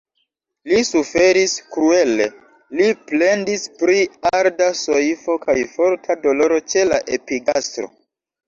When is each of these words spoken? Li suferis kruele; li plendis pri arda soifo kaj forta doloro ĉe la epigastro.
Li 0.69 0.77
suferis 0.85 1.51
kruele; 1.75 2.25
li 2.79 2.87
plendis 3.11 3.67
pri 3.83 3.99
arda 4.41 4.71
soifo 4.81 5.37
kaj 5.45 5.57
forta 5.77 6.19
doloro 6.27 6.59
ĉe 6.73 6.91
la 6.95 7.01
epigastro. 7.21 7.93